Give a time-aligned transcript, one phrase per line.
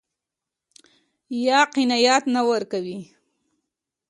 [1.45, 2.99] يا قناعت نه ورکوي.